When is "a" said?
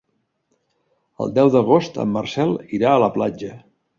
2.97-3.03